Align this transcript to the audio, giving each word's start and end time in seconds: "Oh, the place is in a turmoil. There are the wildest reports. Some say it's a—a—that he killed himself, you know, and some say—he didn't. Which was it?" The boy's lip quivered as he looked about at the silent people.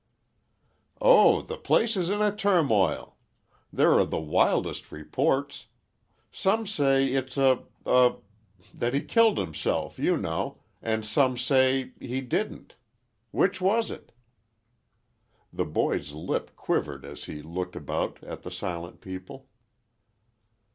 "Oh, 0.99 1.43
the 1.43 1.57
place 1.57 1.95
is 1.95 2.09
in 2.09 2.23
a 2.23 2.35
turmoil. 2.35 3.17
There 3.71 3.91
are 3.99 4.03
the 4.03 4.19
wildest 4.19 4.91
reports. 4.91 5.67
Some 6.31 6.65
say 6.65 7.09
it's 7.09 7.37
a—a—that 7.37 8.93
he 8.95 9.01
killed 9.01 9.37
himself, 9.37 9.99
you 9.99 10.17
know, 10.17 10.57
and 10.81 11.05
some 11.05 11.37
say—he 11.37 12.21
didn't. 12.21 12.73
Which 13.29 13.61
was 13.61 13.91
it?" 13.91 14.11
The 15.53 15.65
boy's 15.65 16.13
lip 16.13 16.55
quivered 16.55 17.05
as 17.05 17.25
he 17.25 17.43
looked 17.43 17.75
about 17.75 18.23
at 18.23 18.41
the 18.41 18.49
silent 18.49 19.01
people. 19.01 19.49